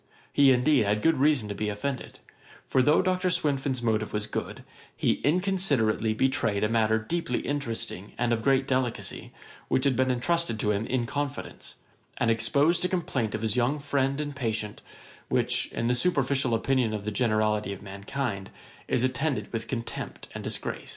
He 0.33 0.51
indeed 0.51 0.83
had 0.83 1.03
good 1.03 1.19
reason 1.19 1.47
to 1.49 1.53
be 1.53 1.69
offended; 1.69 2.17
for 2.67 2.81
though 2.81 3.03
Dr. 3.03 3.29
Swinfen's 3.29 3.83
motive 3.83 4.13
was 4.13 4.25
good, 4.25 4.63
he 4.97 5.21
inconsiderately 5.23 6.15
betrayed 6.15 6.63
a 6.63 6.69
matter 6.69 6.97
deeply 6.97 7.41
interesting 7.41 8.13
and 8.17 8.33
of 8.33 8.41
great 8.41 8.67
delicacy, 8.67 9.31
which 9.67 9.85
had 9.85 9.95
been 9.95 10.09
entrusted 10.09 10.59
to 10.59 10.71
him 10.71 10.87
in 10.87 11.05
confidence; 11.05 11.75
and 12.17 12.31
exposed 12.31 12.83
a 12.83 12.87
complaint 12.87 13.35
of 13.35 13.43
his 13.43 13.55
young 13.55 13.77
friend 13.77 14.19
and 14.19 14.35
patient, 14.35 14.81
which, 15.29 15.67
in 15.71 15.87
the 15.87 15.93
superficial 15.93 16.55
opinion 16.55 16.95
of 16.95 17.05
the 17.05 17.11
generality 17.11 17.71
of 17.71 17.83
mankind, 17.83 18.49
is 18.87 19.03
attended 19.03 19.53
with 19.53 19.67
contempt 19.67 20.27
and 20.33 20.43
disgrace. 20.43 20.89